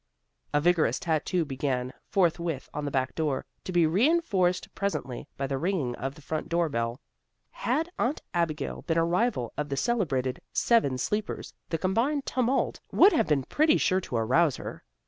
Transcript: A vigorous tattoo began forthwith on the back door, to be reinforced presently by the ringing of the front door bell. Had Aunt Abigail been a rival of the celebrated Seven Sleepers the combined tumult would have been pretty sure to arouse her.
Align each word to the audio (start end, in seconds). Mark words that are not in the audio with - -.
A 0.51 0.59
vigorous 0.59 0.99
tattoo 0.99 1.45
began 1.45 1.93
forthwith 2.07 2.67
on 2.73 2.85
the 2.85 2.89
back 2.89 3.13
door, 3.13 3.45
to 3.65 3.71
be 3.71 3.85
reinforced 3.85 4.73
presently 4.73 5.27
by 5.37 5.45
the 5.45 5.59
ringing 5.59 5.93
of 5.93 6.15
the 6.15 6.23
front 6.23 6.49
door 6.49 6.69
bell. 6.69 6.99
Had 7.51 7.87
Aunt 7.99 8.19
Abigail 8.33 8.81
been 8.81 8.97
a 8.97 9.05
rival 9.05 9.53
of 9.59 9.69
the 9.69 9.77
celebrated 9.77 10.41
Seven 10.53 10.97
Sleepers 10.97 11.53
the 11.69 11.77
combined 11.77 12.25
tumult 12.25 12.79
would 12.91 13.13
have 13.13 13.27
been 13.27 13.43
pretty 13.43 13.77
sure 13.77 14.01
to 14.01 14.15
arouse 14.17 14.55
her. 14.55 14.83